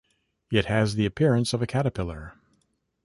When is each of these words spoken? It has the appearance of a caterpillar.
It 0.51 0.65
has 0.65 0.95
the 0.95 1.05
appearance 1.05 1.53
of 1.53 1.61
a 1.61 1.67
caterpillar. 1.67 2.33